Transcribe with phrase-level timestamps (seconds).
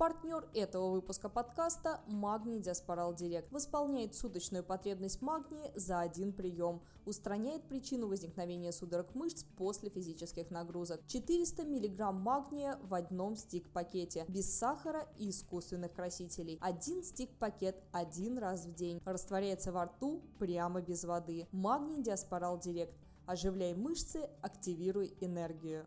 [0.00, 3.52] Партнер этого выпуска подкаста– Магний Диаспорал Директ.
[3.52, 6.80] Восполняет суточную потребность магния за один прием.
[7.04, 11.06] Устраняет причину возникновения судорог мышц после физических нагрузок.
[11.06, 14.24] 400 мг магния в одном стик-пакете.
[14.26, 16.56] Без сахара и искусственных красителей.
[16.62, 19.02] Один стик-пакет один раз в день.
[19.04, 21.46] Растворяется во рту прямо без воды.
[21.52, 22.94] Магний Диаспорал Директ.
[23.26, 25.84] Оживляй мышцы, активируй энергию.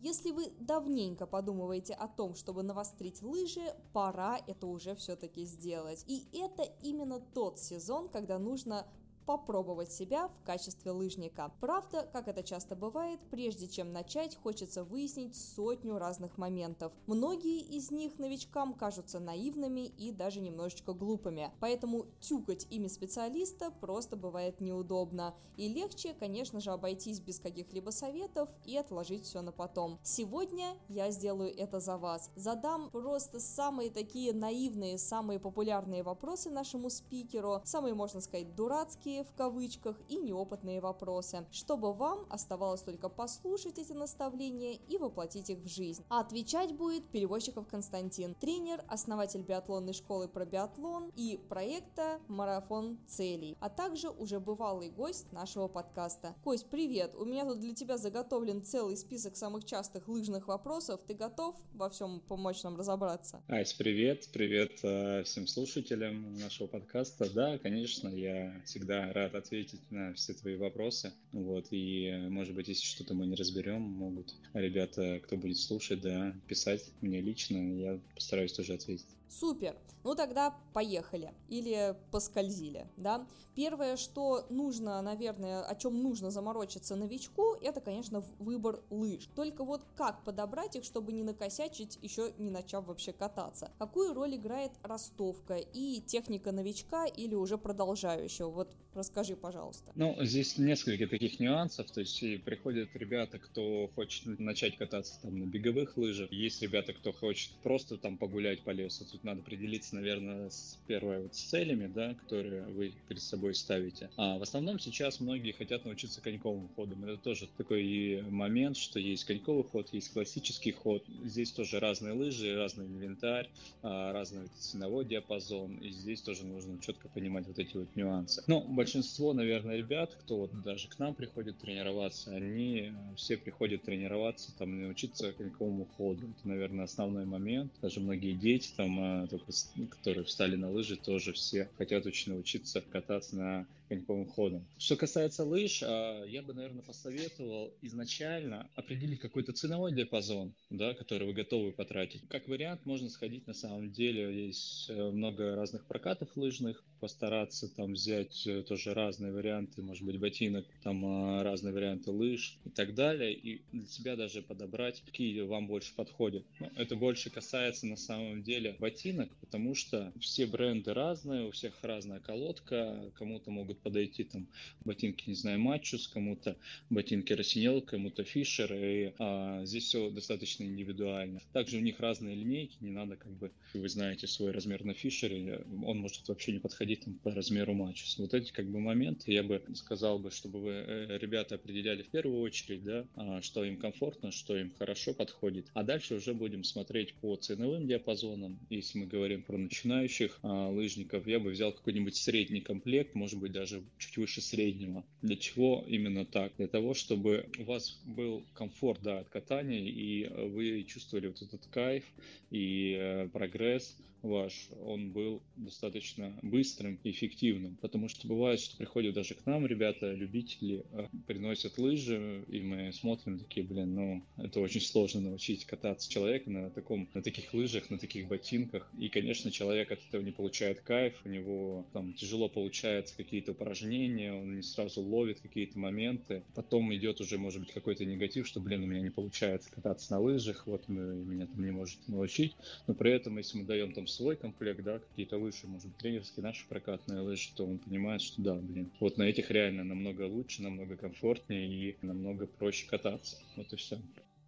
[0.00, 6.04] Если вы давненько подумываете о том, чтобы навострить лыжи, пора это уже все-таки сделать.
[6.06, 8.86] И это именно тот сезон, когда нужно
[9.28, 11.52] попробовать себя в качестве лыжника.
[11.60, 16.94] Правда, как это часто бывает, прежде чем начать, хочется выяснить сотню разных моментов.
[17.06, 24.16] Многие из них новичкам кажутся наивными и даже немножечко глупыми, поэтому тюкать ими специалиста просто
[24.16, 25.34] бывает неудобно.
[25.58, 29.98] И легче, конечно же, обойтись без каких-либо советов и отложить все на потом.
[30.02, 32.30] Сегодня я сделаю это за вас.
[32.34, 39.32] Задам просто самые такие наивные, самые популярные вопросы нашему спикеру, самые, можно сказать, дурацкие, в
[39.34, 45.68] кавычках и неопытные вопросы, чтобы вам оставалось только послушать эти наставления и воплотить их в
[45.68, 46.04] жизнь.
[46.08, 53.56] А отвечать будет переводчиков Константин, тренер, основатель биатлонной школы про биатлон и проекта «Марафон целей»,
[53.60, 56.34] а также уже бывалый гость нашего подкаста.
[56.44, 57.14] Кость, привет!
[57.14, 61.00] У меня тут для тебя заготовлен целый список самых частых лыжных вопросов.
[61.06, 63.42] Ты готов во всем помочь нам разобраться?
[63.48, 64.28] Ась, привет!
[64.32, 67.32] Привет э, всем слушателям нашего подкаста.
[67.32, 71.12] Да, конечно, я всегда рад ответить на все твои вопросы.
[71.32, 76.34] Вот, и, может быть, если что-то мы не разберем, могут ребята, кто будет слушать, да,
[76.46, 79.17] писать мне лично, я постараюсь тоже ответить.
[79.28, 79.76] Супер!
[80.04, 81.34] Ну тогда поехали.
[81.48, 83.26] Или поскользили, да?
[83.54, 89.28] Первое, что нужно, наверное, о чем нужно заморочиться новичку, это, конечно, выбор лыж.
[89.34, 93.72] Только вот как подобрать их, чтобы не накосячить, еще не начав вообще кататься?
[93.78, 98.48] Какую роль играет ростовка и техника новичка или уже продолжающего?
[98.48, 99.90] Вот расскажи, пожалуйста.
[99.96, 101.90] Ну, здесь несколько таких нюансов.
[101.90, 106.30] То есть приходят ребята, кто хочет начать кататься там на беговых лыжах.
[106.30, 111.22] Есть ребята, кто хочет просто там погулять по лесу тут надо определиться, наверное, с первой
[111.22, 114.10] вот целями, да, которые вы перед собой ставите.
[114.16, 117.04] А в основном сейчас многие хотят научиться коньковым ходам.
[117.04, 121.04] Это тоже такой момент, что есть коньковый ход, есть классический ход.
[121.24, 123.48] Здесь тоже разные лыжи, разный инвентарь,
[123.82, 125.76] а, разный ценовой диапазон.
[125.78, 128.42] И здесь тоже нужно четко понимать вот эти вот нюансы.
[128.46, 134.56] Но большинство, наверное, ребят, кто вот даже к нам приходит тренироваться, они все приходят тренироваться,
[134.56, 136.28] там, научиться коньковому ходу.
[136.38, 137.72] Это, наверное, основной момент.
[137.82, 138.98] Даже многие дети там
[139.28, 139.52] только,
[139.90, 144.66] которые встали на лыжи, тоже все хотят очень научиться кататься на коньковым ходом.
[144.78, 151.26] Что касается лыж, а, я бы, наверное, посоветовал изначально определить какой-то ценовой диапазон, да, который
[151.26, 152.22] вы готовы потратить.
[152.28, 157.92] Как вариант, можно сходить, на самом деле, есть э, много разных прокатов лыжных, постараться там
[157.92, 162.94] взять э, тоже разные варианты, может быть, ботинок, там а, разные варианты лыж и так
[162.94, 166.44] далее, и для себя даже подобрать, какие вам больше подходят.
[166.60, 171.74] Но это больше касается, на самом деле, ботинок, потому что все бренды разные, у всех
[171.82, 174.46] разная колодка, кому-то могут подойти там
[174.84, 176.56] ботинки, не знаю, Матчус, кому-то
[176.90, 181.40] ботинки Росинел, кому-то Фишер, и а, здесь все достаточно индивидуально.
[181.52, 185.64] Также у них разные линейки, не надо как бы, вы знаете свой размер на Фишере,
[185.84, 188.18] он может вообще не подходить там по размеру Матчус.
[188.18, 192.08] Вот эти как бы моменты я бы сказал бы, чтобы вы, э, ребята, определяли в
[192.08, 196.64] первую очередь, да, а, что им комфортно, что им хорошо подходит, а дальше уже будем
[196.64, 202.16] смотреть по ценовым диапазонам если мы говорим про начинающих а, лыжников, я бы взял какой-нибудь
[202.16, 203.67] средний комплект, может быть, даже
[203.98, 205.04] чуть выше среднего.
[205.22, 206.52] Для чего именно так?
[206.56, 211.66] Для того, чтобы у вас был комфорт да, от катания, и вы чувствовали вот этот
[211.66, 212.04] кайф
[212.50, 213.96] и э, прогресс
[214.28, 217.76] ваш, он был достаточно быстрым и эффективным.
[217.80, 222.92] Потому что бывает, что приходят даже к нам ребята, любители, э, приносят лыжи, и мы
[222.92, 227.90] смотрим такие, блин, ну, это очень сложно научить кататься человека на таком, на таких лыжах,
[227.90, 228.90] на таких ботинках.
[228.98, 234.32] И, конечно, человек от этого не получает кайф, у него там тяжело получаются какие-то упражнения,
[234.32, 236.42] он не сразу ловит какие-то моменты.
[236.54, 240.20] Потом идет уже, может быть, какой-то негатив, что, блин, у меня не получается кататься на
[240.20, 240.94] лыжах, вот вы
[241.24, 242.54] меня там не можете научить.
[242.86, 246.42] Но при этом, если мы даем там свой комплект, да, какие-то лыжи, может быть, тренерские,
[246.42, 250.62] наши прокатные лыжи, то он понимает, что да, блин, вот на этих реально намного лучше,
[250.62, 253.38] намного комфортнее и намного проще кататься.
[253.56, 253.98] Вот и все.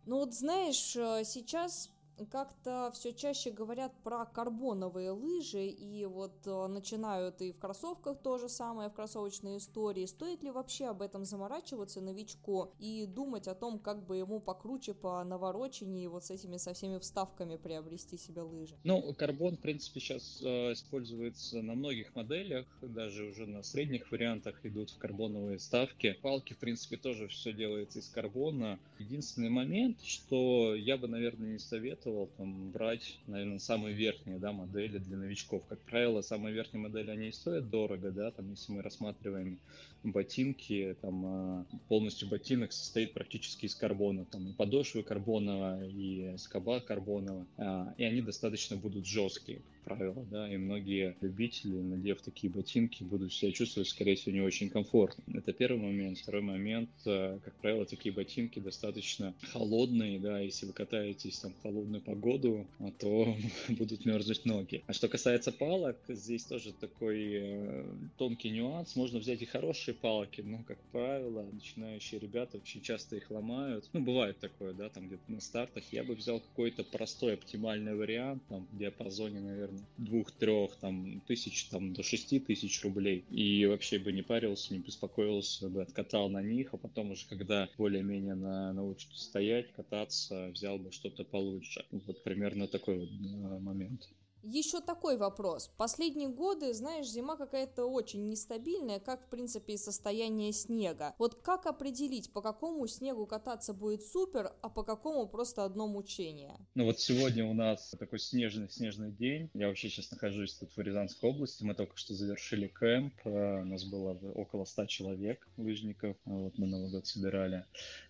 [0.06, 1.88] Ну вот знаешь, э, сейчас
[2.30, 8.38] как-то все чаще говорят про карбоновые лыжи, и вот э, начинают и в кроссовках то
[8.38, 10.06] же самое, в кроссовочной истории.
[10.06, 14.94] Стоит ли вообще об этом заморачиваться новичку и думать о том, как бы ему покруче
[14.94, 18.76] по наворочении вот с этими со всеми вставками приобрести себе лыжи?
[18.84, 24.64] Ну, карбон, в принципе, сейчас э, используется на многих моделях, даже уже на средних вариантах
[24.64, 26.18] идут в карбоновые вставки.
[26.22, 28.78] Палки, в принципе, тоже все делается из карбона.
[28.98, 34.52] Единственный момент, что я бы, наверное, не советовал советовал там брать, наверное, самые верхние, да,
[34.52, 35.62] модели для новичков.
[35.68, 39.58] Как правило, самые верхние модели, они и стоят дорого, да, там, если мы рассматриваем
[40.02, 46.80] ботинки, там, а, полностью ботинок состоит практически из карбона, там, и подошвы карбоновая, и скоба
[46.80, 53.03] карбоновая, а, и они достаточно будут жесткие, правило, да, и многие любители, надев такие ботинки,
[53.03, 55.23] будут себя чувствовать, скорее всего, не очень комфортно.
[55.35, 56.19] Это первый момент.
[56.19, 61.62] Второй момент, э, как правило, такие ботинки достаточно холодные, да, если вы катаетесь там в
[61.62, 63.37] холодную погоду, а то
[63.69, 64.82] будут мерзнуть ноги.
[64.87, 67.85] А что касается палок, здесь тоже такой э,
[68.19, 68.97] тонкий нюанс.
[68.97, 73.88] Можно взять и хорошие палки, но, как правило, начинающие ребята очень часто их ломают.
[73.93, 75.85] Ну, бывает такое, да, там где-то на стартах.
[75.93, 81.93] Я бы взял какой-то простой оптимальный вариант, там, в диапазоне, наверное, двух-трех там тысяч там
[81.93, 83.25] до шести тысяч рублей.
[83.31, 87.69] И вообще бы не парился, не беспокоился бы, откатал на них, а потом уже, когда
[87.76, 91.84] более-менее на, научится стоять, кататься, взял бы что-то получше.
[91.90, 94.08] Вот примерно такой вот э, момент.
[94.42, 95.70] Еще такой вопрос.
[95.76, 101.14] Последние годы, знаешь, зима какая-то очень нестабильная, как, в принципе, и состояние снега.
[101.19, 106.56] Вот как определить, по какому снегу кататься будет супер, а по какому просто одно мучение?
[106.75, 109.50] Ну вот сегодня у нас такой снежный снежный день.
[109.54, 111.62] Я вообще сейчас нахожусь тут в Рязанской области.
[111.62, 113.14] Мы только что завершили кемп.
[113.25, 116.16] Э, у нас было около 100 человек лыжников.
[116.25, 117.64] Вот мы Новый год собирали.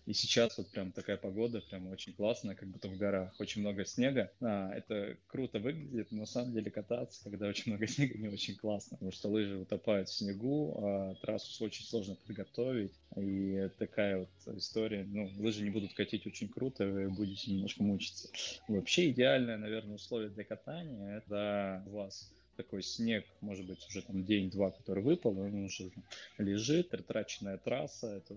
[0.05, 3.33] И сейчас вот прям такая погода, прям очень классная, как будто в горах.
[3.39, 4.31] Очень много снега.
[4.41, 8.97] А, это круто выглядит, на самом деле кататься, когда очень много снега, не очень классно,
[8.97, 15.03] потому что лыжи утопают в снегу, а трассу очень сложно подготовить, и такая вот история,
[15.03, 18.29] ну, лыжи не будут катить очень круто, вы будете немножко мучиться.
[18.67, 24.23] Вообще идеальное, наверное, условие для катания, это у вас такой снег, может быть, уже там
[24.23, 25.91] день-два, который выпал, он уже
[26.37, 28.35] лежит, ретраченная трасса, это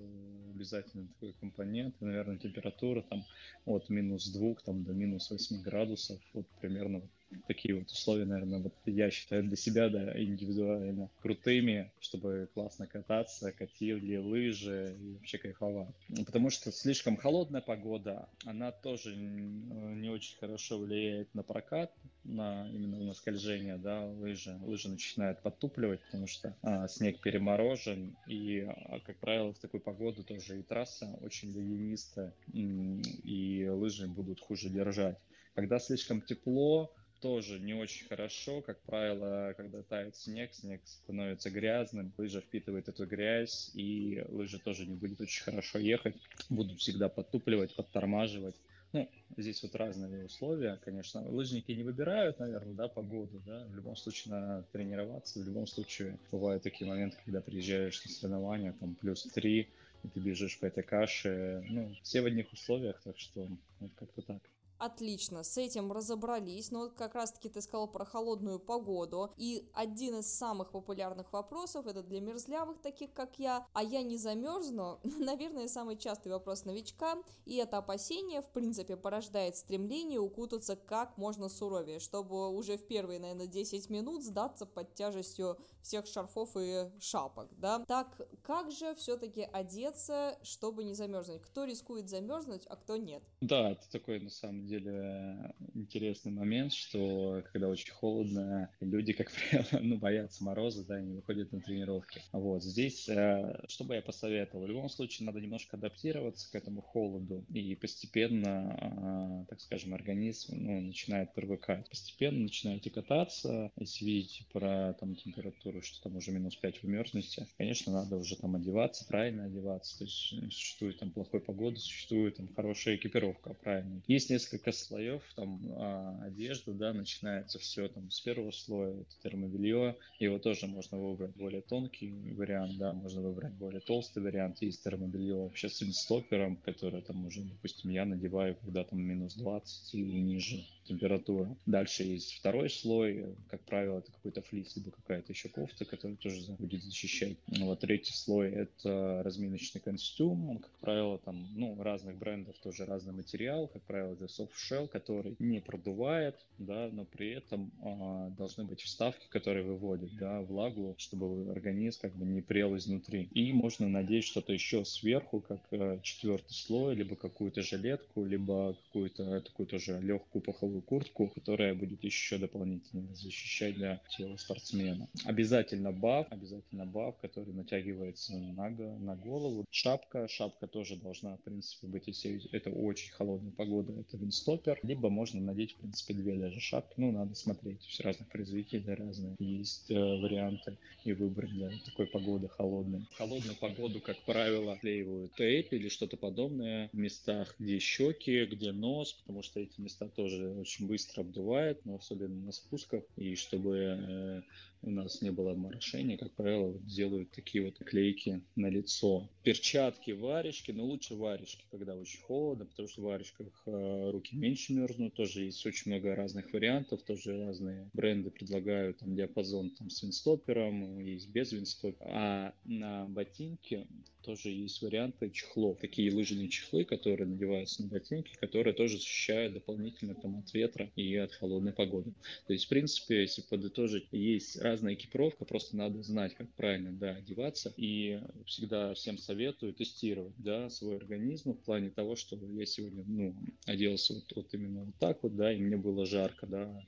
[0.55, 3.25] обязательно такой компонент, и, наверное, температура там
[3.67, 7.03] от минус двух там, до минус восьми градусов, вот примерно
[7.47, 13.53] такие вот условия, наверное, вот я считаю для себя, да, индивидуально крутыми, чтобы классно кататься,
[13.53, 15.95] катили лыжи и вообще кайфовать.
[16.27, 21.93] Потому что слишком холодная погода, она тоже не очень хорошо влияет на прокат,
[22.25, 24.59] на именно на скольжение, да, лыжи.
[24.63, 30.25] Лыжи начинают подтупливать, потому что а, снег переморожен, и, а, как правило, в такую погоду
[30.25, 35.19] тоже и трасса очень ледянистая, и лыжи будут хуже держать.
[35.55, 36.93] Когда слишком тепло,
[37.25, 38.61] тоже не очень хорошо.
[38.61, 44.85] Как правило, когда тает снег, снег становится грязным, лыжа впитывает эту грязь, и лыжа тоже
[44.85, 46.17] не будет очень хорошо ехать,
[46.51, 48.57] будут всегда подтупливать, подтормаживать.
[48.93, 51.27] Ну, здесь вот разные условия, конечно.
[51.27, 53.65] Лыжники не выбирают, наверное, да, погоду, да.
[53.69, 55.41] В любом случае надо тренироваться.
[55.41, 59.71] В любом случае бывают такие моменты, когда приезжаешь на соревнования, там плюс три,
[60.03, 61.65] и ты бежишь по этой каше.
[61.71, 63.49] Ну, все в одних условиях, так что
[63.81, 64.43] вот как-то так.
[64.79, 70.19] Отлично, с этим разобрались, но вот как раз-таки ты сказал про холодную погоду, и один
[70.19, 75.69] из самых популярных вопросов, это для мерзлявых, таких как я, а я не замерзну, наверное,
[75.69, 77.17] самый частый вопрос новичка,
[77.47, 83.21] и это опасение, в принципе, порождает стремление укутаться как можно суровее, чтобы уже в первые,
[83.21, 87.85] наверное, 10 минут сдаться под тяжестью всех шарфов и шапок, да.
[87.87, 91.43] Так, как же все-таки одеться, чтобы не замерзнуть?
[91.43, 93.23] Кто рискует замерзнуть, а кто нет?
[93.41, 99.67] Да, это такой, на самом деле интересный момент, что когда очень холодно, люди, как правило,
[99.83, 102.23] ну, боятся мороза, да, и не выходят на тренировки.
[102.33, 104.65] Вот здесь, э, что бы я посоветовал?
[104.65, 110.55] В любом случае надо немножко адаптироваться к этому холоду и постепенно, э, так скажем, организм
[110.57, 111.89] ну, начинает привыкать.
[111.91, 117.47] Постепенно начинаете кататься, если видите про там температуру, что там уже минус 5 вы мерзнете,
[117.57, 119.99] конечно, надо уже там одеваться, правильно одеваться.
[119.99, 124.03] То есть существует там плохой погода, существует там хорошая экипировка, правильно.
[124.07, 129.97] Есть несколько слоев, там а, одежда, да, начинается все там с первого слоя, это термобелье,
[130.19, 135.35] его тоже можно выбрать более тонкий вариант, да, можно выбрать более толстый вариант, есть термобелье
[135.35, 140.65] вообще с инстопером, которое там уже, допустим, я надеваю, когда там минус 20 или ниже
[140.85, 141.57] температура.
[141.67, 146.53] Дальше есть второй слой, как правило, это какой-то флис, либо какая-то еще кофта, которая тоже
[146.59, 147.37] будет защищать.
[147.47, 153.15] Вот третий слой это разминочный костюм, он, как правило, там, ну, разных брендов тоже разный
[153.15, 158.65] материал, как правило, это soft shell, который не продувает, да, но при этом а, должны
[158.65, 163.29] быть вставки, которые выводят, да, влагу, чтобы организм как бы не прел изнутри.
[163.33, 169.41] И можно надеть что-то еще сверху, как а, четвертый слой, либо какую-то жилетку, либо какую-то
[169.41, 175.09] такую тоже легкую пуховую куртку, которая будет еще дополнительно защищать для тела спортсмена.
[175.25, 175.54] Обязательно
[175.93, 179.65] баф, обязательно баф, который натягивается на, на голову.
[179.71, 184.79] Шапка, шапка тоже должна, в принципе, быть, если это очень холодная погода, это винстопер.
[184.83, 186.95] Либо можно надеть, в принципе, две даже шапки.
[186.97, 187.81] Ну, надо смотреть.
[187.83, 189.37] Все разных производителей разные.
[189.39, 193.07] Есть э, варианты и выбрать для такой погоды холодной.
[193.17, 199.13] Холодную погоду, как правило, клеивают тейп или что-то подобное в местах, где щеки, где нос,
[199.13, 203.03] потому что эти места тоже очень быстро обдувает, но особенно на спусках.
[203.17, 204.43] И чтобы э,
[204.85, 209.29] у нас не было морошения, как правило, вот делают такие вот клейки на лицо.
[209.43, 214.73] Перчатки, варежки, но лучше варежки, когда очень холодно, потому что в варежках э, руки меньше
[214.75, 220.03] мерзнут, тоже есть очень много разных вариантов, тоже разные бренды предлагают там диапазон там с
[220.03, 222.09] винстопером, есть без винстопера.
[222.11, 223.87] А на ботинке
[224.25, 230.15] тоже есть варианты чехлов, такие лыжные чехлы, которые надеваются на ботинки, которые тоже защищают дополнительно
[230.15, 232.13] там от ветра и от холодной погоды.
[232.47, 237.17] То есть, в принципе, если подытожить, есть разная экипировка, просто надо знать, как правильно да,
[237.17, 237.73] одеваться.
[237.77, 243.35] И всегда всем советую тестировать да, свой организм в плане того, что я сегодня ну,
[243.67, 246.83] оделся вот, вот именно вот так вот, да, и мне было жарко, да,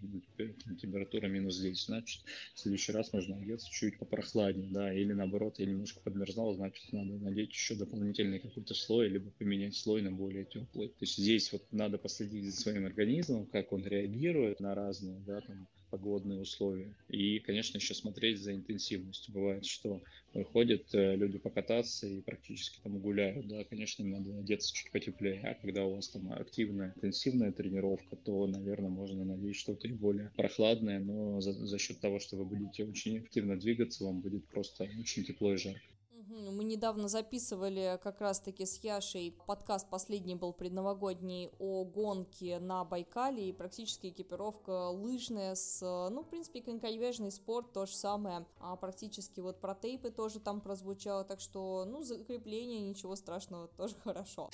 [0.80, 2.22] температура минус 10, значит,
[2.54, 7.25] в следующий раз можно одеться чуть попрохладнее, да, или наоборот, я немножко подмерзнал, значит, надо
[7.26, 10.88] надеть еще дополнительный какой-то слой, либо поменять слой на более теплый.
[10.88, 15.40] То есть здесь вот надо последить за своим организмом, как он реагирует на разные, да,
[15.40, 16.94] там, погодные условия.
[17.08, 19.34] И, конечно, еще смотреть за интенсивностью.
[19.34, 20.02] Бывает, что
[20.34, 23.46] выходят э, люди покататься и практически там гуляют.
[23.48, 25.40] Да, конечно, надо одеться чуть потеплее.
[25.42, 30.30] А когда у вас там активная, интенсивная тренировка, то, наверное, можно надеть что-то и более
[30.36, 34.88] прохладное, но за, за счет того, что вы будете очень активно двигаться, вам будет просто
[35.00, 35.95] очень тепло и жарко.
[36.28, 43.48] Мы недавно записывали как раз-таки с Яшей подкаст, последний был предновогодний, о гонке на Байкале,
[43.48, 45.80] и практически экипировка лыжная с,
[46.10, 50.60] ну, в принципе, конькобежный спорт, то же самое, а практически вот про тейпы тоже там
[50.60, 54.50] прозвучало, так что, ну, закрепление, ничего страшного, тоже хорошо.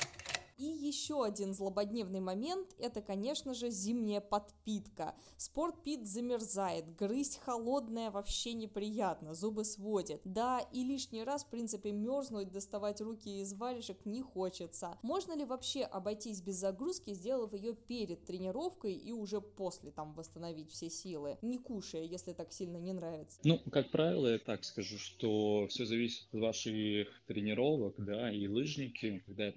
[0.63, 5.17] И еще один злободневный момент– это, конечно же, зимняя подпитка.
[5.37, 10.21] Спортпит замерзает, грызть холодное вообще неприятно, зубы сводит.
[10.25, 14.97] Да, и лишний раз, в принципе, мерзнуть, доставать руки из варежек не хочется.
[15.03, 20.71] Можно ли вообще обойтись без загрузки, сделав ее перед тренировкой и уже после там восстановить
[20.71, 23.41] все силы, не кушая, если так сильно не нравится?
[23.43, 29.25] Ну, как правило, я так скажу, что все зависит от ваших тренировок, да, и лыжники,
[29.27, 29.55] когда я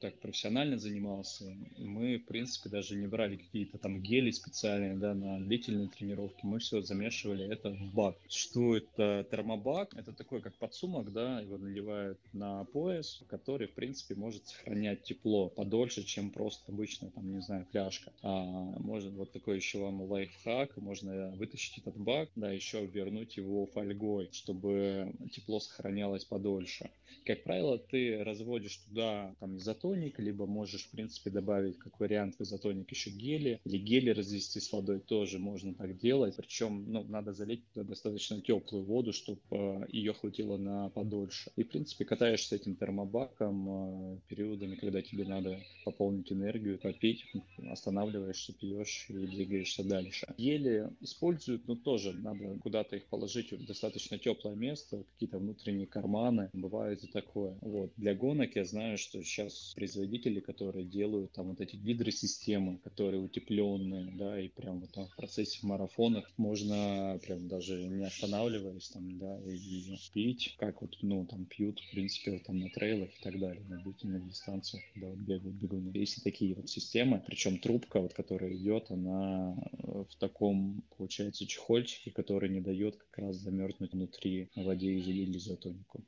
[0.00, 1.44] так профессионально профессионально занимался,
[1.76, 6.40] мы, в принципе, даже не брали какие-то там гели специальные, да, на длительные тренировки.
[6.42, 8.16] Мы все замешивали это в бак.
[8.28, 9.94] Что это термобак?
[9.94, 15.50] Это такой, как подсумок, да, его наливают на пояс, который, в принципе, может сохранять тепло
[15.50, 18.10] подольше, чем просто обычная, там, не знаю, фляжка.
[18.22, 18.44] А,
[18.78, 24.30] можно вот такой еще вам лайфхак, можно вытащить этот бак, да, еще вернуть его фольгой,
[24.32, 26.90] чтобы тепло сохранялось подольше.
[27.26, 32.42] Как правило, ты разводишь туда там изотоник, либо можешь, в принципе, добавить как вариант в
[32.42, 36.36] изотоник еще гели, или гели развести с водой тоже можно так делать.
[36.36, 41.50] Причем, ну, надо залить туда достаточно теплую воду, чтобы э, ее хватило на подольше.
[41.56, 47.24] И, в принципе, катаешься этим термобаком э, периодами, когда тебе надо пополнить энергию, попить,
[47.70, 50.26] останавливаешься, пьешь и двигаешься дальше.
[50.36, 56.50] Гели используют, но тоже надо куда-то их положить в достаточно теплое место, какие-то внутренние карманы.
[56.52, 57.56] Бывает и такое.
[57.62, 57.92] Вот.
[57.96, 63.22] Для гонок я знаю, что сейчас производители производители, которые делают там вот эти гидросистемы, которые
[63.22, 69.18] утепленные, да, и прям вот там в процессе марафонов можно прям даже не останавливаясь там,
[69.18, 73.22] да, и пить, как вот, ну, там пьют, в принципе, вот, там на трейлах и
[73.22, 75.90] так далее, на длительных дистанциях, когда вот бегают бегуны.
[75.94, 82.50] Есть такие вот системы, причем трубка, вот, которая идет, она в таком, получается, чехольчике, который
[82.50, 86.02] не дает как раз замерзнуть внутри воде или изотонику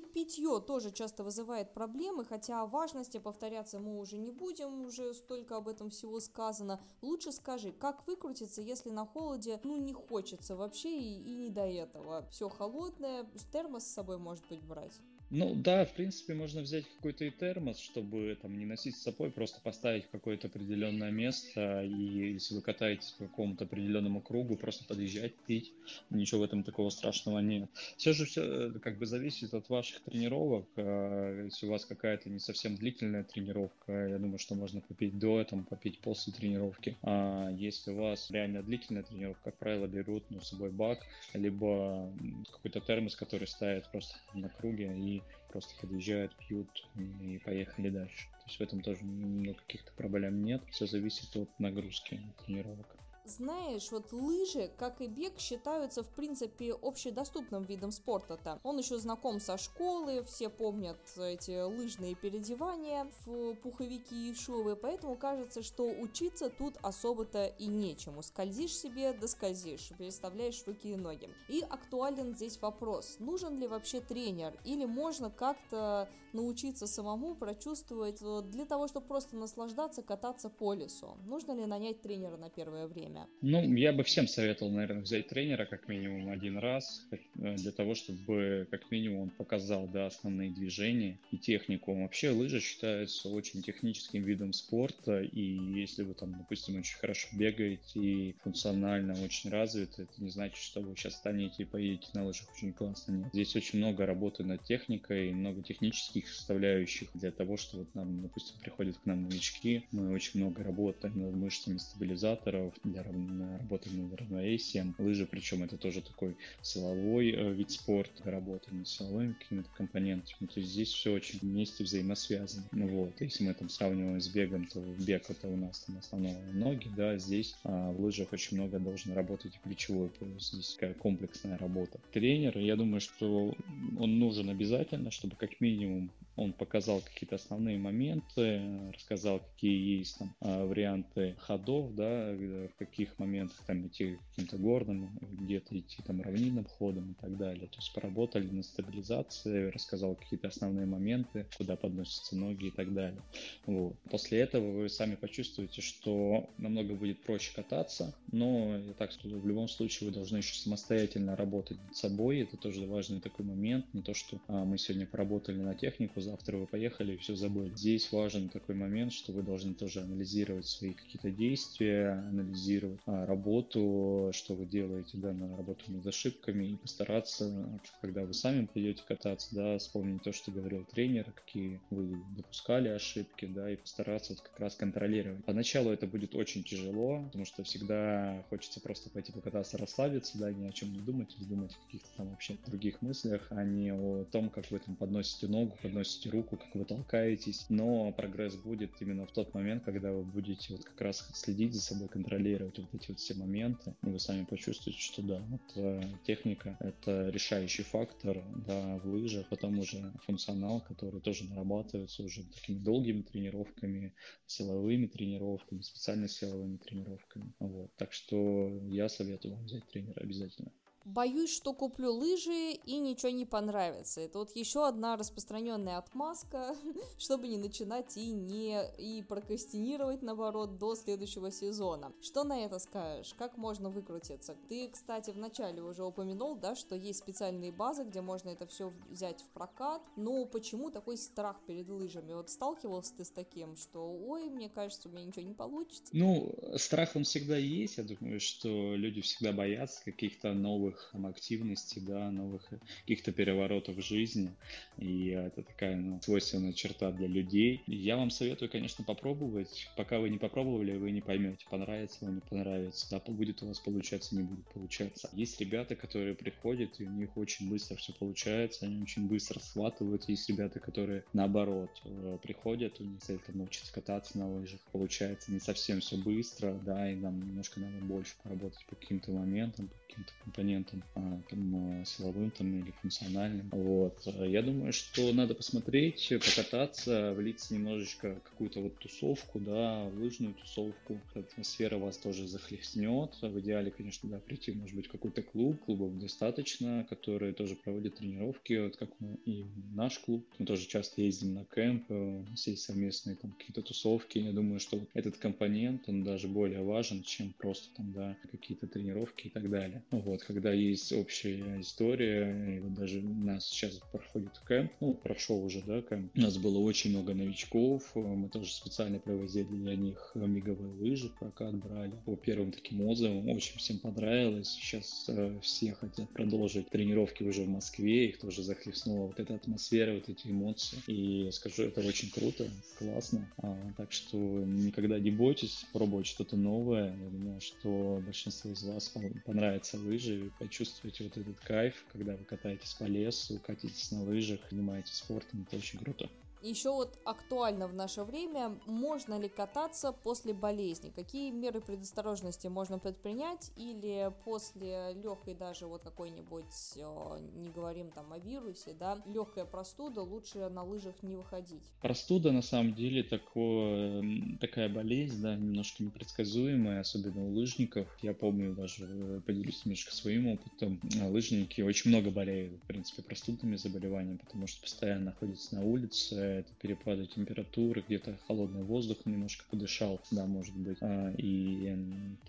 [0.00, 5.56] питье тоже часто вызывает проблемы, хотя о важности повторяться мы уже не будем, уже столько
[5.56, 6.80] об этом всего сказано.
[7.02, 11.66] Лучше скажи, как выкрутиться, если на холоде, ну, не хочется вообще и, и не до
[11.66, 12.26] этого.
[12.30, 15.00] Все холодное, термос с собой, может быть, брать.
[15.30, 19.30] Ну да, в принципе, можно взять какой-то и термос, чтобы там не носить с собой,
[19.30, 24.84] просто поставить в какое-то определенное место, и если вы катаетесь по какому-то определенному кругу, просто
[24.84, 25.72] подъезжать, пить,
[26.10, 27.68] ничего в этом такого страшного нет.
[27.96, 30.66] Все же все э, как бы зависит от ваших тренировок.
[30.76, 35.44] А, если у вас какая-то не совсем длительная тренировка, я думаю, что можно попить до,
[35.44, 36.96] там, попить после тренировки.
[37.02, 40.98] А если у вас реально длительная тренировка, как правило, берут ну, с собой бак,
[41.34, 42.10] либо
[42.50, 48.28] какой-то термос, который ставят просто на круге и просто подъезжают, пьют и поехали дальше.
[48.28, 50.62] То есть в этом тоже ну, каких-то проблем нет.
[50.70, 52.93] Все зависит от нагрузки тренировок.
[53.26, 58.60] Знаешь, вот лыжи, как и бег, считаются в принципе общедоступным видом спорта-то.
[58.62, 65.16] Он еще знаком со школы, все помнят эти лыжные переодевания в пуховики и шубы, поэтому
[65.16, 68.22] кажется, что учиться тут особо-то и нечему.
[68.22, 71.30] Скользишь себе, да скользишь, переставляешь руки и ноги.
[71.48, 78.66] И актуален здесь вопрос, нужен ли вообще тренер, или можно как-то научиться самому прочувствовать для
[78.66, 81.16] того, чтобы просто наслаждаться, кататься по лесу.
[81.24, 83.13] Нужно ли нанять тренера на первое время?
[83.14, 83.28] Время?
[83.40, 87.94] Ну, я бы всем советовал, наверное, взять тренера как минимум один раз, э, для того,
[87.94, 91.94] чтобы как минимум он показал, да, основные движения и технику.
[91.94, 98.00] Вообще лыжи считаются очень техническим видом спорта, и если вы там, допустим, очень хорошо бегаете
[98.00, 102.48] и функционально очень развиты, это не значит, что вы сейчас станете и поедете на лыжах
[102.54, 103.12] очень классно.
[103.12, 103.28] Нет.
[103.32, 108.58] Здесь очень много работы над техникой, много технических составляющих для того, что вот нам, допустим,
[108.60, 114.94] приходят к нам новички, мы очень много работаем над мышцами стабилизаторов для работаем над равновесием.
[114.98, 120.46] Лыжи, причем это тоже такой силовой э, вид спорта, работаем над силовыми какими-то компонентами.
[120.46, 122.66] То есть здесь все очень вместе взаимосвязано.
[122.72, 126.52] Ну вот, если мы там сравниваем с бегом, то бег это у нас там основное
[126.52, 130.50] ноги, да, здесь а, в лыжах очень много должен работать плечевой пояс.
[130.50, 131.98] Здесь такая комплексная работа.
[132.12, 133.54] Тренер, я думаю, что
[133.98, 138.60] он нужен обязательно, чтобы как минимум он показал какие-то основные моменты,
[138.92, 145.18] рассказал, какие есть там а, варианты ходов, да, в каких моментах там идти каким-то горным,
[145.20, 147.68] где-то идти там равнинным ходом и так далее.
[147.68, 153.22] То есть поработали на стабилизации, рассказал какие-то основные моменты, куда подносятся ноги и так далее.
[153.66, 153.96] Вот.
[154.10, 159.46] После этого вы сами почувствуете, что намного будет проще кататься, но я так скажу, в
[159.46, 162.40] любом случае вы должны еще самостоятельно работать над собой.
[162.40, 163.86] Это тоже важный такой момент.
[163.92, 167.74] Не то, что а, мы сегодня поработали на технику, завтра вы поехали и все забыли.
[167.74, 174.30] Здесь важен такой момент, что вы должны тоже анализировать свои какие-то действия, анализировать а, работу,
[174.32, 179.54] что вы делаете, да, на работу над ошибками и постараться, когда вы сами пойдете кататься,
[179.54, 184.58] да, вспомнить то, что говорил тренер, какие вы допускали ошибки, да, и постараться вот как
[184.58, 185.44] раз контролировать.
[185.44, 190.66] Поначалу это будет очень тяжело, потому что всегда хочется просто пойти покататься, расслабиться, да, ни
[190.66, 194.24] о чем не думать, или думать о каких-то там вообще других мыслях, а не о
[194.24, 198.90] том, как вы там подносите ногу, подносите подносите руку, как вы толкаетесь, но прогресс будет
[199.00, 202.94] именно в тот момент, когда вы будете вот как раз следить за собой, контролировать вот
[202.94, 207.82] эти вот все моменты, и вы сами почувствуете, что да, вот э, техника— это решающий
[207.82, 214.14] фактор, да, в лыжах, потом уже функционал, который тоже нарабатывается уже такими долгими тренировками,
[214.46, 217.90] силовыми тренировками, специально силовыми тренировками, вот.
[217.96, 220.70] Так что я советую вам взять тренера обязательно.
[221.04, 224.22] Боюсь, что куплю лыжи и ничего не понравится.
[224.22, 226.74] Это вот еще одна распространенная отмазка,
[227.18, 232.12] чтобы не начинать и не и прокрастинировать, наоборот, до следующего сезона.
[232.22, 233.34] Что на это скажешь?
[233.34, 234.56] Как можно выкрутиться?
[234.68, 239.42] Ты, кстати, вначале уже упомянул, да, что есть специальные базы, где можно это все взять
[239.42, 240.02] в прокат.
[240.16, 242.32] Но почему такой страх перед лыжами?
[242.32, 246.12] Вот сталкивался ты с таким, что, ой, мне кажется, у меня ничего не получится?
[246.12, 247.98] Ну, страх он всегда есть.
[247.98, 252.62] Я думаю, что люди всегда боятся каких-то новых новых активностей, да, новых
[253.02, 254.52] каких-то переворотов в жизни.
[254.98, 257.82] И это такая ну, свойственная черта для людей.
[257.86, 259.88] Я вам советую, конечно, попробовать.
[259.96, 263.06] Пока вы не попробовали, вы не поймете, понравится вам, не понравится.
[263.10, 265.28] Да, будет у вас получаться, не будет получаться.
[265.32, 270.28] Есть ребята, которые приходят, и у них очень быстро все получается, они очень быстро схватывают.
[270.28, 274.80] Есть ребята, которые наоборот э, приходят, у них цель там научиться кататься на лыжах.
[274.92, 279.88] Получается не совсем все быстро, да, и нам немножко надо больше поработать по каким-то моментам,
[279.88, 283.68] по каким-то компонентам компонентам, а, там, силовым там, или функциональным.
[283.72, 284.20] Вот.
[284.26, 291.20] Я думаю, что надо посмотреть, покататься, влиться немножечко в какую-то вот тусовку, да, лыжную тусовку.
[291.34, 293.36] Атмосфера вас тоже захлестнет.
[293.40, 295.80] В идеале, конечно, да, прийти, может быть, в какой-то клуб.
[295.84, 300.46] Клубов достаточно, которые тоже проводят тренировки, вот как мы и наш клуб.
[300.58, 304.38] Мы тоже часто ездим на кемп, у нас есть совместные там какие-то тусовки.
[304.38, 309.46] Я думаю, что этот компонент, он даже более важен, чем просто там, да, какие-то тренировки
[309.46, 310.02] и так далее.
[310.10, 315.64] Вот, когда есть общая история, и вот даже у нас сейчас проходит кемп, ну, прошел
[315.64, 316.32] уже, да, кемп.
[316.36, 321.74] У нас было очень много новичков, мы тоже специально провозили для них миговые лыжи, прокат
[321.76, 322.12] брали.
[322.24, 324.68] По первым таким отзывам очень всем понравилось.
[324.68, 330.14] Сейчас э, все хотят продолжить тренировки уже в Москве, их тоже захлестнула вот эта атмосфера,
[330.14, 330.98] вот эти эмоции.
[331.06, 333.50] И скажу, это очень круто, классно.
[333.58, 337.16] А, так что никогда не бойтесь пробовать что-то новое.
[337.16, 339.12] Я думаю, что большинству из вас
[339.44, 345.16] понравятся лыжи, почувствуете вот этот кайф, когда вы катаетесь по лесу, катитесь на лыжах, занимаетесь
[345.16, 346.30] спортом, это очень круто.
[346.64, 351.12] Еще вот актуально в наше время, можно ли кататься после болезни?
[351.14, 353.70] Какие меры предосторожности можно предпринять?
[353.76, 360.22] Или после легкой даже вот какой-нибудь, э, не говорим там о вирусе, да, легкая простуда,
[360.22, 361.82] лучше на лыжах не выходить?
[362.00, 364.24] Простуда на самом деле такое,
[364.58, 368.08] такая болезнь, да, немножко непредсказуемая, особенно у лыжников.
[368.22, 370.98] Я помню даже, э, поделюсь немножко своим опытом,
[371.28, 376.70] лыжники очень много болеют, в принципе, простудными заболеваниями, потому что постоянно находятся на улице, это
[376.80, 381.88] перепады температуры, где-то холодный воздух немножко подышал, да, может быть, а, и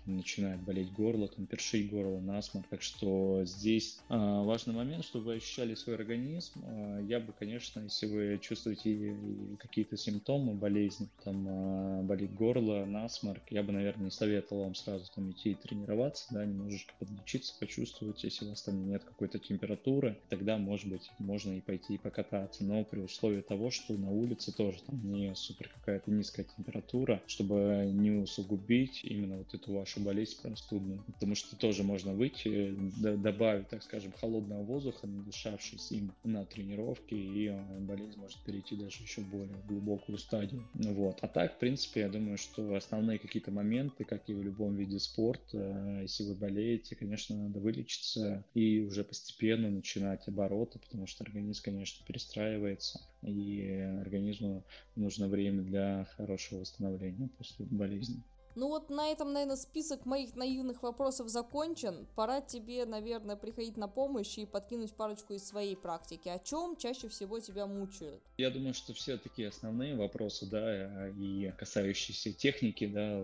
[0.04, 2.66] там, начинает болеть горло, там першить горло, насморк.
[2.68, 6.60] Так что здесь а, важный момент, чтобы вы ощущали свой организм.
[6.64, 9.16] А, я бы, конечно, если вы чувствуете
[9.58, 15.30] какие-то симптомы болезни, там болит горло, насморк, я бы, наверное, не советовал вам сразу там
[15.30, 20.88] идти тренироваться, да, немножечко подлечиться, почувствовать, если у вас там нет какой-то температуры, тогда, может
[20.88, 25.00] быть, можно и пойти и покататься, но при условии того, что на улице тоже там
[25.10, 31.02] не супер какая-то низкая температура, чтобы не усугубить именно вот эту вашу болезнь простудную.
[31.04, 32.74] Потому что тоже можно выйти,
[33.16, 39.02] добавить, так скажем, холодного воздуха, надышавшись им на тренировке, и э, болезнь может перейти даже
[39.02, 40.68] еще более глубокую стадию.
[40.74, 41.18] Вот.
[41.22, 44.98] А так, в принципе, я думаю, что основные какие-то моменты, как и в любом виде
[44.98, 51.24] спорта, э, если вы болеете, конечно, надо вылечиться и уже постепенно начинать обороты, потому что
[51.24, 58.22] организм, конечно, перестраивается и организму нужно время для хорошего восстановления после болезни.
[58.56, 62.06] Ну вот на этом, наверное, список моих наивных вопросов закончен.
[62.16, 66.30] Пора тебе, наверное, приходить на помощь и подкинуть парочку из своей практики.
[66.30, 68.22] О чем чаще всего тебя мучают?
[68.38, 73.22] Я думаю, что все такие основные вопросы, да, и касающиеся техники, да,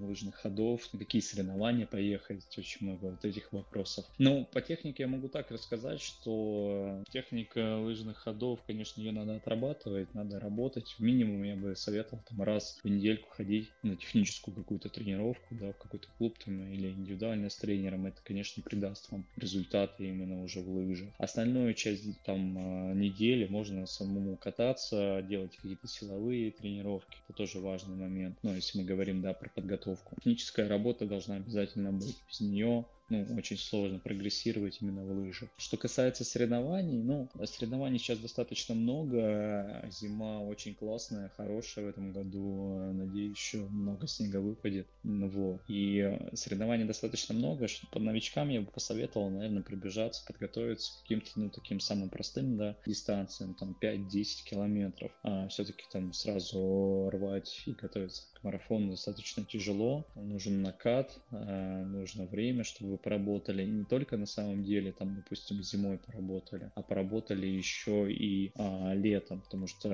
[0.00, 4.06] лыжных ходов, какие соревнования поехать, очень много вот этих вопросов.
[4.16, 10.14] Ну, по технике я могу так рассказать, что техника лыжных ходов, конечно, ее надо отрабатывать,
[10.14, 10.94] надо работать.
[10.98, 15.78] Минимум я бы советовал там раз в недельку ходить на техническую какую-то тренировку, да, в
[15.78, 20.68] какой-то клуб там, или индивидуально с тренером, это, конечно, придаст вам результаты именно уже в
[20.68, 21.12] лыжах.
[21.18, 27.96] Остальную часть там а, недели можно самому кататься, делать какие-то силовые тренировки, это тоже важный
[27.96, 28.38] момент.
[28.42, 30.16] Ну, если мы говорим, да, про подготовку.
[30.16, 32.16] Техническая работа должна обязательно быть.
[32.28, 32.86] Без нее
[33.22, 35.48] ну, очень сложно прогрессировать именно в лыжах.
[35.56, 42.92] Что касается соревнований, ну, соревнований сейчас достаточно много, зима очень классная, хорошая в этом году,
[42.92, 45.60] надеюсь, еще много снега выпадет, вот.
[45.68, 51.30] И соревнований достаточно много, что по новичкам я бы посоветовал, наверное, прибежаться, подготовиться к каким-то,
[51.36, 57.72] ну, таким самым простым, да, дистанциям, там, 5-10 километров, а все-таки там сразу рвать и
[57.72, 64.24] готовиться к марафону достаточно тяжело, нужен накат, а, нужно время, чтобы поработали не только на
[64.24, 69.88] самом деле, там, допустим, зимой поработали, а поработали еще и а, летом, потому что,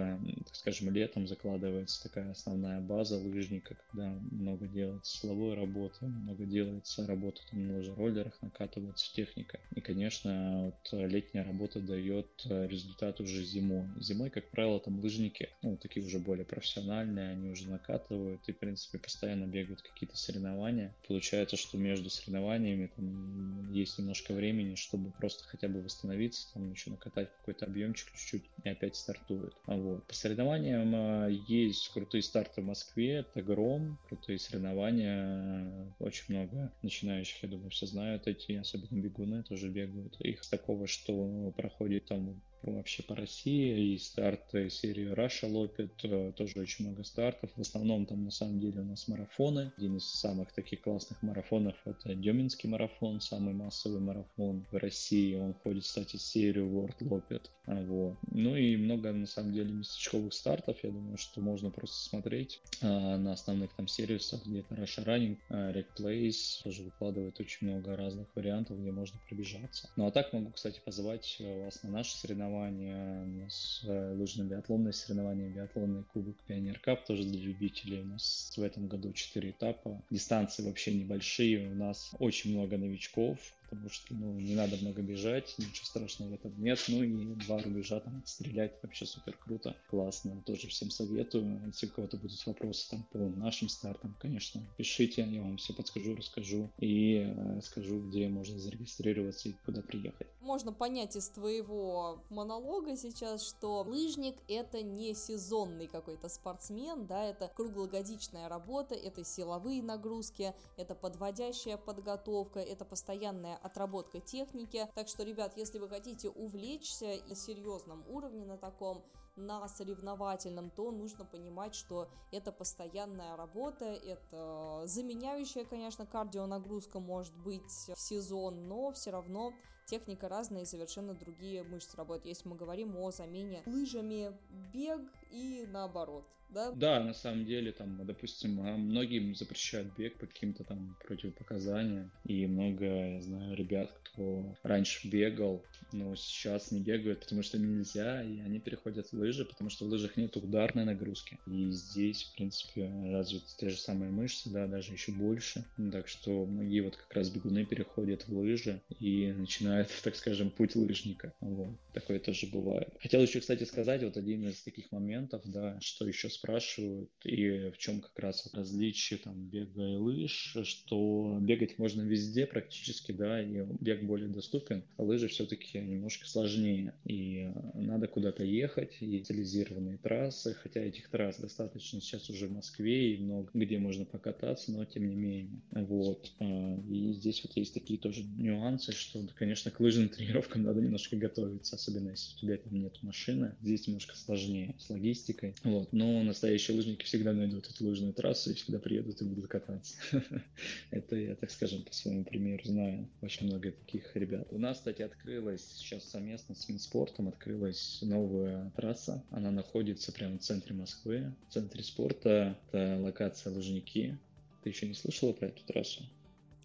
[0.45, 7.05] так скажем, летом закладывается такая основная база лыжника, когда много делается силовой работы, много делается
[7.05, 9.59] работы там, на лыжероллерах, накатывается техника.
[9.75, 13.89] И, конечно, вот летняя работа дает результат уже зимой.
[13.99, 18.59] Зимой, как правило, там лыжники, ну, такие уже более профессиональные, они уже накатывают и, в
[18.59, 20.95] принципе, постоянно бегают какие-то соревнования.
[21.09, 26.91] Получается, что между соревнованиями там есть немножко времени, чтобы просто хотя бы восстановиться, там еще
[26.91, 29.55] накатать какой-то объемчик чуть-чуть и опять стартует.
[29.67, 30.07] А вот.
[30.07, 37.43] По соревнованиям а, есть крутые старты в Москве, это Гром, крутые соревнования, очень много начинающих,
[37.43, 40.21] я думаю, все знают эти, особенно бегуны тоже бегают.
[40.21, 46.61] Их такого, что проходит там вообще по России, и старты серии Russia Lopet, э, тоже
[46.61, 47.51] очень много стартов.
[47.57, 49.73] В основном там на самом деле у нас марафоны.
[49.77, 52.80] Один из самых таких классных марафонов это Деминский марафон,
[53.21, 55.35] самый массовый марафон в России.
[55.35, 57.43] Он входит, кстати, в серию World Lopet.
[57.67, 58.17] А, вот.
[58.31, 60.79] Ну и много на самом деле местечковых стартов.
[60.83, 65.73] Я думаю, что можно просто смотреть а, на основных там сервисах, где-то Russia Running, а,
[65.97, 69.89] Place тоже выкладывает очень много разных вариантов, где можно пробежаться.
[69.97, 73.23] Ну а так могу, кстати, позвать э, вас на наши соревнования.
[73.23, 78.01] У нас э, лыжно-биатлонные соревнования, биатлонный кубок Пионер Кап тоже для любителей.
[78.01, 80.03] У нас в этом году 4 этапа.
[80.11, 81.71] Дистанции вообще небольшие.
[81.71, 83.39] У нас очень много новичков
[83.71, 87.59] потому что, ну, не надо много бежать, ничего страшного в этом нет, ну и два
[87.59, 92.91] рубежа там отстрелять вообще супер круто, классно, тоже всем советую, если у кого-то будут вопросы
[92.91, 98.29] там по нашим стартам, конечно, пишите, я вам все подскажу, расскажу и э, скажу, где
[98.29, 100.27] можно зарегистрироваться и куда приехать.
[100.41, 107.49] Можно понять из твоего монолога сейчас, что лыжник это не сезонный какой-то спортсмен, да, это
[107.55, 114.89] круглогодичная работа, это силовые нагрузки, это подводящая подготовка, это постоянная отработка техники.
[114.95, 119.05] Так что, ребят, если вы хотите увлечься на серьезном уровне на таком,
[119.37, 127.91] на соревновательном, то нужно понимать, что это постоянная работа, это заменяющая, конечно, кардионагрузка может быть
[127.95, 129.53] в сезон, но все равно
[129.87, 134.37] техника разная и совершенно другие мышцы работают, если мы говорим о замене лыжами
[134.73, 136.73] бег и наоборот да?
[136.73, 142.47] Да, на самом деле, там, допустим, а, многим запрещают бег по каким-то там противопоказаниям, и
[142.47, 148.41] много, я знаю, ребят, кто раньше бегал, но сейчас не бегают, потому что нельзя, и
[148.41, 151.39] они переходят в лыжи, потому что в лыжах нет ударной нагрузки.
[151.47, 155.65] И здесь, в принципе, развиты те же самые мышцы, да, даже еще больше.
[155.93, 160.77] Так что многие вот как раз бегуны переходят в лыжи и начинают, так скажем, путь
[160.77, 161.33] лыжника.
[161.41, 161.77] Вот.
[161.93, 162.95] Такое тоже бывает.
[163.01, 167.79] Хотел еще, кстати, сказать, вот один из таких моментов, да, что еще спрашивают, и в
[167.79, 173.65] чем как раз различие там бега и лыж, что бегать можно везде практически, да, и
[173.81, 180.55] бег более доступен, а лыжи все-таки немножко сложнее, и надо куда-то ехать, и специализированные трассы,
[180.55, 185.09] хотя этих трасс достаточно сейчас уже в Москве, и много где можно покататься, но тем
[185.09, 190.09] не менее, вот, а, и здесь вот есть такие тоже нюансы, что, конечно, к лыжным
[190.11, 194.91] тренировкам надо немножко готовиться, особенно если у тебя там нет машины, здесь немножко сложнее с
[194.91, 199.49] логистикой, вот, но настоящие лыжники всегда найдут эту лыжную трассу и всегда приедут и будут
[199.49, 199.97] кататься.
[200.91, 204.49] Это я, так скажем, по своему примеру знаю очень много таких ребят.
[204.51, 209.25] У нас, кстати, открылась сейчас совместно с Минспортом, открылась новая трасса.
[209.31, 212.59] Она находится прямо в центре Москвы, в центре спорта.
[212.69, 214.19] Это локация Лужники.
[214.63, 216.05] Ты еще не слышала про эту трассу?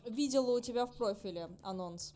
[0.10, 2.14] Видела у тебя в профиле анонс.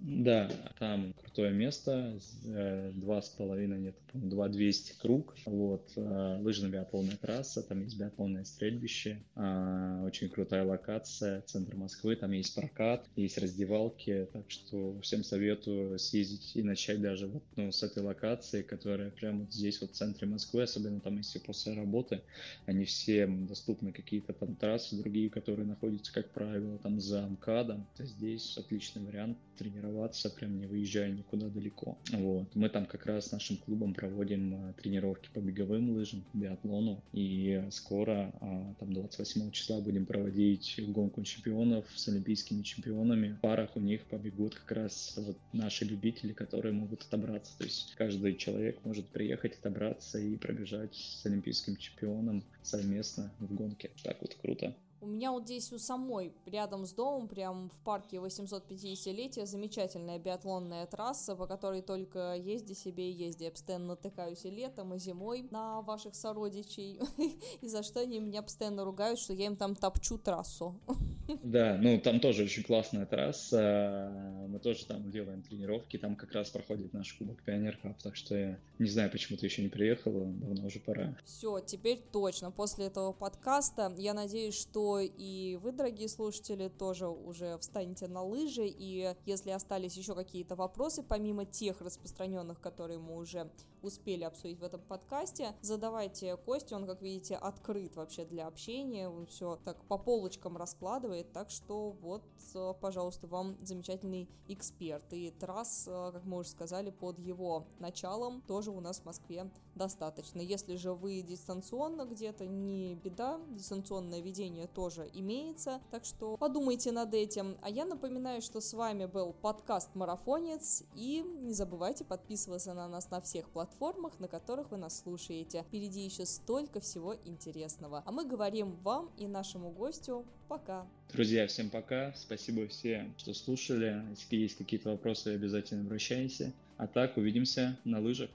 [0.00, 7.16] Да, там крутое место, э, два с половиной, нет, два двести круг, вот, э, лыжно-биатлонная
[7.16, 13.38] трасса, там есть биатлонное стрельбище, а, очень крутая локация, центр Москвы, там есть прокат, есть
[13.38, 19.10] раздевалки, так что всем советую съездить и начать даже вот, ну, с этой локации, которая
[19.10, 22.20] прямо здесь вот в центре Москвы, особенно там если после работы,
[22.66, 28.58] они всем доступны какие-то там трассы другие, которые находятся, как правило, там за МКАДом, здесь
[28.58, 31.98] отличный вариант тренироваться тренироваться, прям не выезжая никуда далеко.
[32.12, 32.54] Вот.
[32.54, 37.02] Мы там как раз с нашим клубом проводим а, тренировки по беговым лыжам, биатлону.
[37.12, 43.36] И скоро, а, там 28 числа, будем проводить гонку чемпионов с олимпийскими чемпионами.
[43.38, 47.56] В парах у них побегут как раз вот наши любители, которые могут отобраться.
[47.58, 53.90] То есть каждый человек может приехать, отобраться и пробежать с олимпийским чемпионом совместно в гонке.
[54.02, 54.74] Так вот круто.
[55.04, 60.86] У меня вот здесь у самой, рядом с домом, прям в парке 850-летия, замечательная биатлонная
[60.86, 63.44] трасса, по которой только езди себе и езди.
[63.44, 67.02] Я постоянно натыкаюсь и летом, и зимой на ваших сородичей,
[67.60, 70.74] и за что они меня постоянно ругают, что я им там топчу трассу.
[71.42, 74.10] Да, ну там тоже очень классная трасса,
[74.48, 78.36] мы тоже там делаем тренировки, там как раз проходит наш Кубок Пионер Кап, так что
[78.36, 81.16] я не знаю, почему ты еще не приехала, давно уже пора.
[81.24, 87.58] Все, теперь точно, после этого подкаста, я надеюсь, что и вы, дорогие слушатели, тоже уже
[87.58, 93.50] встанете на лыжи, и если остались еще какие-то вопросы, помимо тех распространенных, которые мы уже
[93.82, 99.26] успели обсудить в этом подкасте, задавайте Косте, он, как видите, открыт вообще для общения, он
[99.26, 102.22] все так по полочкам раскладывает, устраивает, так что вот,
[102.54, 105.12] э, пожалуйста, вам замечательный эксперт.
[105.12, 109.50] И трасс, э, как мы уже сказали, под его началом тоже у нас в Москве
[109.74, 110.40] достаточно.
[110.40, 117.14] Если же вы дистанционно где-то, не беда, дистанционное ведение тоже имеется, так что подумайте над
[117.14, 117.56] этим.
[117.62, 123.10] А я напоминаю, что с вами был подкаст «Марафонец», и не забывайте подписываться на нас
[123.10, 125.62] на всех платформах, на которых вы нас слушаете.
[125.62, 128.02] Впереди еще столько всего интересного.
[128.06, 130.86] А мы говорим вам и нашему гостю пока.
[131.12, 132.12] Друзья, всем пока.
[132.16, 134.02] Спасибо всем, что слушали.
[134.10, 136.52] Если есть какие-то вопросы, обязательно обращайтесь.
[136.76, 138.30] А так, увидимся на лыжах.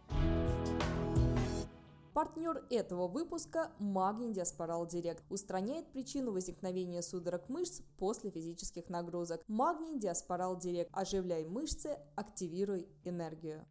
[2.14, 5.24] Партнер этого выпуска– Магний Диаспорал Директ.
[5.30, 9.42] Устраняет причину возникновения судорог мышц после физических нагрузок.
[9.48, 10.90] Магний Диаспорал Директ.
[10.92, 13.66] Оживляй мышцы, активируй энергию.